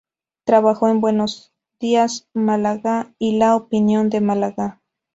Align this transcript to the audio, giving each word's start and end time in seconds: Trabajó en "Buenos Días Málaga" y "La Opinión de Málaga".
Trabajó 0.45 0.87
en 0.87 0.99
"Buenos 0.99 1.53
Días 1.79 2.27
Málaga" 2.33 3.13
y 3.19 3.37
"La 3.37 3.55
Opinión 3.55 4.09
de 4.09 4.19
Málaga". 4.19 4.79